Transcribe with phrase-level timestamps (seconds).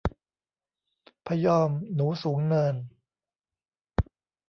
[1.25, 2.75] พยอม หนูสูงเนิน